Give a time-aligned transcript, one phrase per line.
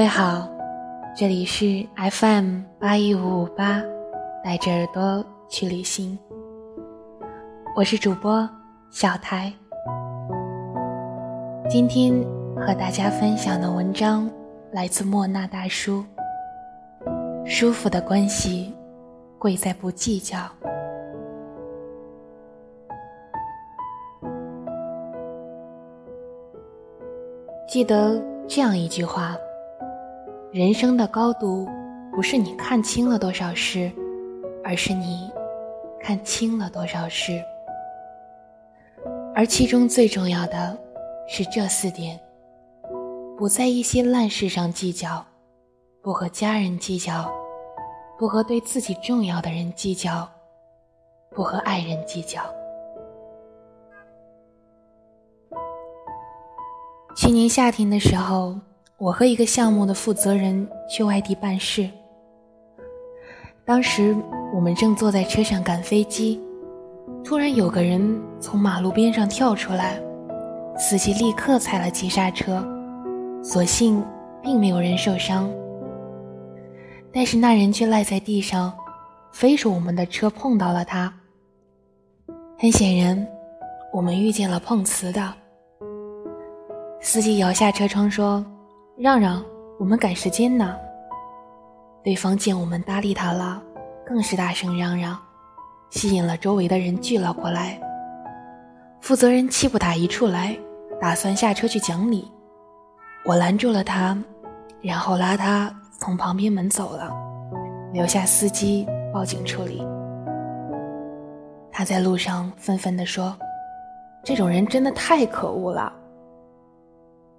[0.00, 0.48] 各位好，
[1.14, 3.82] 这里是 FM 八一五五八，
[4.42, 6.18] 带着耳朵去旅行。
[7.76, 8.48] 我是主播
[8.88, 9.52] 小台。
[11.68, 12.14] 今天
[12.56, 14.30] 和大家分享的文章
[14.72, 16.02] 来自莫那大叔。
[17.44, 18.74] 舒服的关系，
[19.38, 20.38] 贵在不计较。
[27.68, 29.36] 记得这样一句话。
[30.52, 31.68] 人生的高度，
[32.12, 33.88] 不是你看清了多少事，
[34.64, 35.30] 而是你
[36.00, 37.40] 看清了多少事。
[39.32, 40.76] 而其中最重要的，
[41.28, 42.18] 是这四点：
[43.38, 45.24] 不在一些烂事上计较，
[46.02, 47.32] 不和家人计较，
[48.18, 50.28] 不和对自己重要的人计较，
[51.30, 52.42] 不和爱人计较。
[57.16, 58.56] 去年夏天的时候。
[59.00, 61.88] 我和一个项目的负责人去外地办事，
[63.64, 64.14] 当时
[64.54, 66.38] 我们正坐在车上赶飞机，
[67.24, 69.98] 突然有个人从马路边上跳出来，
[70.76, 72.62] 司机立刻踩了急刹车，
[73.42, 74.04] 所幸
[74.42, 75.50] 并没有人受伤，
[77.10, 78.70] 但是那人却赖在地上，
[79.32, 81.10] 非说我们的车碰到了他。
[82.58, 83.26] 很显然，
[83.94, 85.32] 我们遇见了碰瓷的。
[87.00, 88.44] 司机摇下车窗说。
[89.02, 89.42] 让让，
[89.78, 90.76] 我们赶时间呢。
[92.04, 93.62] 对方见我们搭理他了，
[94.04, 95.18] 更是大声嚷嚷，
[95.88, 97.80] 吸引了周围的人聚了过来。
[99.00, 100.54] 负责人气不打一处来，
[101.00, 102.30] 打算下车去讲理。
[103.24, 104.14] 我拦住了他，
[104.82, 107.10] 然后拉他从旁边门走了，
[107.94, 109.82] 留下司机报警处理。
[111.72, 113.34] 他在路上愤愤地说
[114.22, 115.90] ：“这种人真的太可恶了。”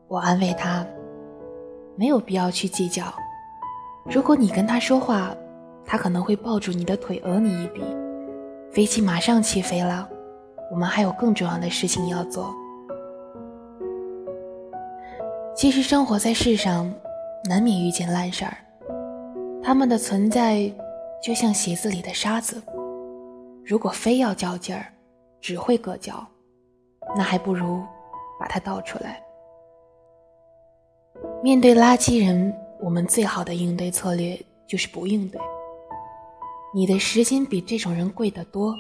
[0.10, 0.84] 我安慰他。
[2.02, 3.14] 没有必要去计较。
[4.06, 5.36] 如果你跟他说话，
[5.86, 7.84] 他可能会抱住你的腿讹你一笔。
[8.72, 10.10] 飞机马上起飞了，
[10.72, 12.52] 我们还有更重要的事情要做。
[15.56, 16.92] 其实生活在世上，
[17.48, 18.58] 难免遇见烂事儿，
[19.62, 20.74] 他们的存在
[21.22, 22.60] 就像鞋子里的沙子，
[23.64, 24.88] 如果非要较劲儿，
[25.40, 26.26] 只会硌脚，
[27.16, 27.84] 那还不如
[28.40, 29.22] 把它倒出来。
[31.44, 35.42] 面对垃圾人，我们最好的应对策略就是不应对。
[36.72, 38.76] 你的时间比这种人贵得多，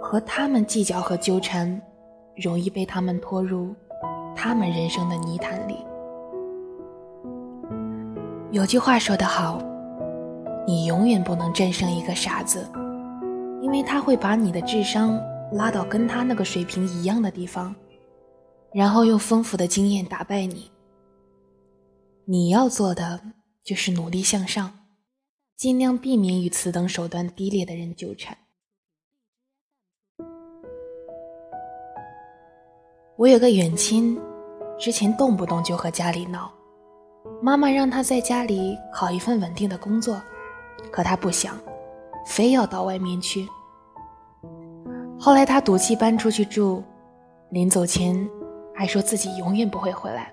[0.00, 1.78] 和他们计较和纠缠，
[2.34, 3.74] 容易被他们拖入
[4.34, 5.76] 他们人生的泥潭里。
[8.52, 9.60] 有句话说得好，
[10.66, 12.66] 你永远不能战胜一个傻子，
[13.60, 15.20] 因为他会把你的智商
[15.52, 17.76] 拉到跟他那个水平一样的地方，
[18.72, 20.70] 然后用丰富的经验打败你。
[22.28, 23.20] 你要做的
[23.62, 24.80] 就是努力向上，
[25.56, 28.36] 尽量避免与此等手段低劣的人纠缠。
[33.16, 34.18] 我有个远亲，
[34.76, 36.52] 之前动不动就和家里闹，
[37.40, 40.20] 妈妈让他在家里考一份稳定的工作，
[40.90, 41.56] 可他不想，
[42.26, 43.46] 非要到外面去。
[45.16, 46.82] 后来他赌气搬出去住，
[47.50, 48.28] 临走前
[48.74, 50.32] 还说自己永远不会回来。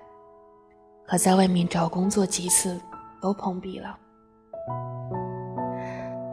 [1.06, 2.80] 可在外面找工作几次
[3.20, 3.98] 都碰壁了。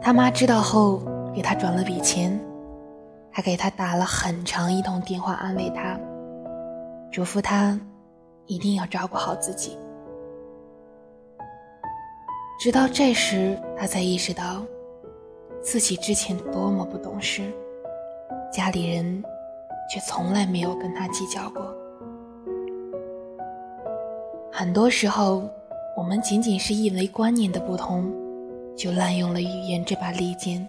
[0.00, 1.02] 他妈知道后
[1.34, 2.38] 给他转了笔钱，
[3.30, 5.98] 还给他打了很长一通电话安慰他，
[7.10, 7.78] 嘱咐他
[8.46, 9.78] 一定要照顾好自己。
[12.58, 14.62] 直到这时，他才意识到
[15.62, 17.42] 自己之前多么不懂事，
[18.52, 19.22] 家里人
[19.92, 21.74] 却从来没有跟他计较过。
[24.54, 25.48] 很多时候，
[25.96, 28.12] 我们仅仅是因为观念的不同，
[28.76, 30.68] 就滥用了语言这把利剑，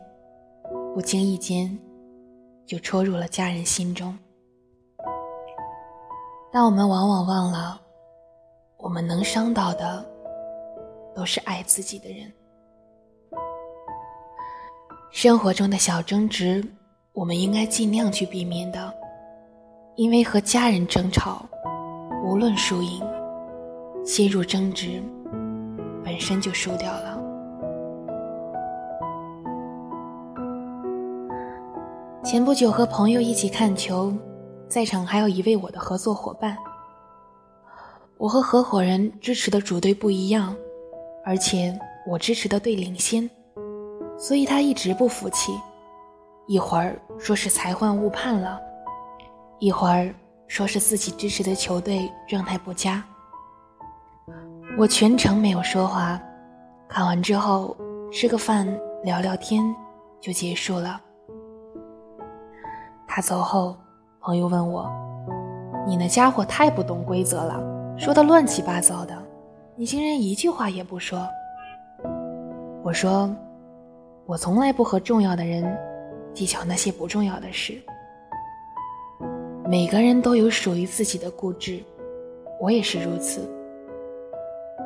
[0.94, 1.78] 不经意间
[2.66, 4.18] 就戳入了家人心中。
[6.50, 7.78] 但我们往往忘了，
[8.78, 10.06] 我们能伤到的，
[11.14, 12.32] 都是爱自己的人。
[15.12, 16.64] 生活中的小争执，
[17.12, 18.94] 我们应该尽量去避免的，
[19.98, 21.46] 因为和家人争吵，
[22.24, 23.04] 无论输赢。
[24.04, 25.02] 陷入争执，
[26.04, 27.22] 本身就输掉了。
[32.22, 34.14] 前不久和朋友一起看球，
[34.68, 36.58] 在场还有一位我的合作伙伴。
[38.18, 40.54] 我和合伙人支持的主队不一样，
[41.26, 43.30] 而且我支持的队领先，
[44.18, 45.54] 所以他一直不服气，
[46.48, 48.60] 一会儿说是裁判误判了，
[49.60, 50.14] 一会儿
[50.48, 53.04] 说是自己支持的球队状态不佳。
[54.76, 56.20] 我全程没有说话，
[56.90, 57.78] 看完之后
[58.12, 58.68] 吃个饭
[59.04, 59.64] 聊聊天
[60.20, 61.00] 就结束了。
[63.08, 63.78] 他走后，
[64.20, 64.92] 朋友问我
[65.86, 67.64] ：“你那家伙太不懂规则了，
[68.00, 69.16] 说的乱七八糟的，
[69.76, 71.20] 你竟然一句话也不说。”
[72.82, 73.34] 我说
[74.26, 75.64] ：“我从来不和重要的人
[76.34, 77.80] 计较那些不重要的事。
[79.70, 81.80] 每个人都有属于自己的固执，
[82.60, 83.48] 我也是如此。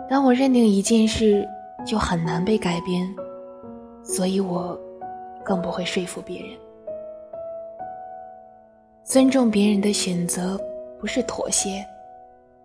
[0.10, 1.48] 当我认定一件事
[1.86, 3.14] 就很难被改变，
[4.04, 4.80] 所以我
[5.44, 6.58] 更不会说服别人。
[9.04, 10.60] 尊重别人的选择
[11.00, 11.86] 不是妥协，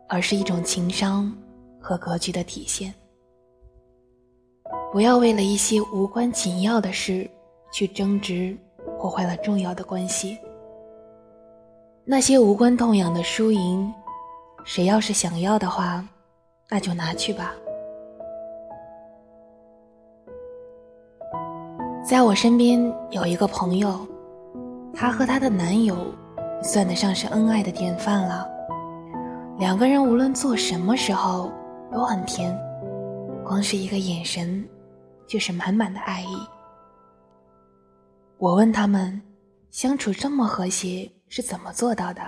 [0.08, 1.32] 而是一种情商
[1.80, 2.92] 和格局的体现。”
[4.92, 7.28] 不要为了一些无关紧要的事
[7.72, 8.54] 去争执，
[9.00, 10.36] 破坏了重要的关系。
[12.04, 13.90] 那些无关痛痒的输赢，
[14.64, 16.06] 谁要是想要的话，
[16.72, 17.54] 那就拿去吧。
[22.02, 22.80] 在我身边
[23.10, 24.08] 有一个朋友，
[24.94, 25.94] 她和她的男友
[26.62, 28.48] 算得上是恩爱的典范了。
[29.58, 31.52] 两个人无论做什么时候
[31.92, 32.58] 都很甜，
[33.44, 34.66] 光是一个眼神。
[35.24, 36.46] 就是满满的爱意。
[38.36, 39.22] 我问他们，
[39.70, 42.20] 相处这么和谐是怎么做到的？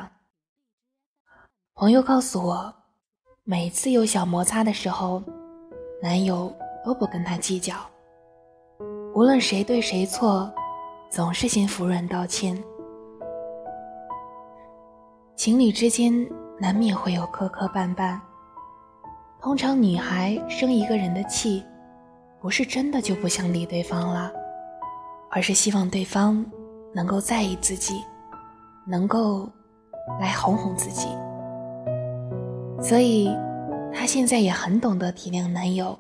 [1.75, 2.75] 朋友告诉我，
[3.46, 5.23] 每次有小摩擦的时候，
[6.00, 6.50] 男友
[6.82, 7.75] 都不跟她计较，
[9.14, 10.50] 无论谁对谁错，
[11.11, 12.56] 总是先服软道歉。
[15.37, 16.26] 情侣之间
[16.58, 18.19] 难免会有磕磕绊绊，
[19.43, 21.62] 通常女孩生一个人的气。
[22.41, 24.32] 不是真的就不想理对方了，
[25.31, 26.43] 而是希望对方
[26.94, 28.02] 能够在意自己，
[28.87, 29.46] 能够
[30.19, 31.08] 来哄哄自己。
[32.85, 33.35] 所以，
[33.91, 35.99] 她现在也很懂得体谅男友，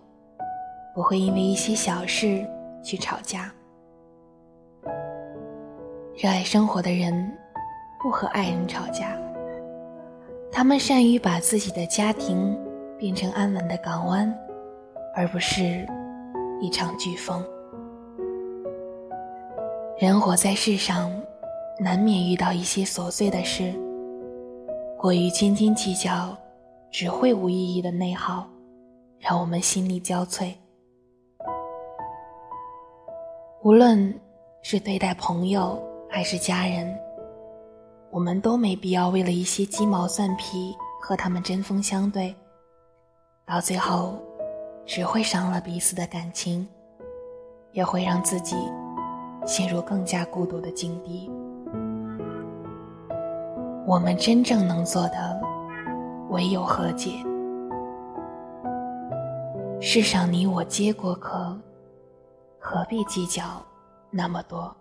[0.94, 2.46] 不会因为一些小事
[2.82, 3.50] 去吵架。
[6.14, 7.32] 热爱生活的人
[8.02, 9.16] 不和爱人吵架，
[10.52, 12.54] 他们善于把自己的家庭
[12.98, 14.32] 变成安稳的港湾，
[15.16, 15.86] 而不是。
[16.60, 17.44] 一场飓风。
[19.98, 21.10] 人活在世上，
[21.78, 23.74] 难免遇到一些琐碎的事。
[24.96, 26.34] 过于斤斤计较，
[26.94, 28.48] 只会无意义的内耗，
[29.18, 30.54] 让我们心力交瘁。
[33.64, 34.14] 无论
[34.62, 36.96] 是对待朋友还是家人，
[38.12, 42.32] 我们都没必要为了一些鸡毛蒜皮和他们针锋相对，
[43.44, 44.16] 到最后。
[44.86, 46.68] 只会伤了彼此的感情，
[47.72, 48.54] 也会让自己
[49.46, 51.30] 陷入更加孤独的境地。
[53.86, 55.40] 我们真正能做的，
[56.34, 57.24] 唯有和解。
[59.80, 61.56] 世上你我皆过客，
[62.58, 63.64] 何必计较
[64.10, 64.76] 那么多？